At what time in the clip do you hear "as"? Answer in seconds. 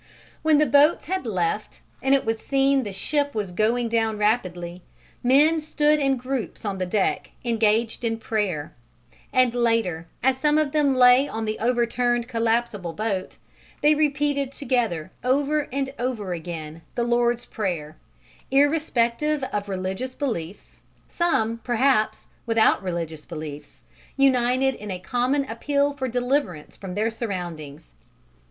10.23-10.39